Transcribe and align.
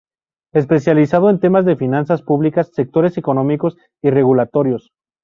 Especializado 0.51 1.29
en 1.29 1.39
temas 1.39 1.63
de 1.63 1.75
finanzas 1.75 2.23
públicas, 2.23 2.71
sectores 2.73 3.19
económicos 3.19 3.77
y 4.01 4.09
regulatorios. 4.09 4.89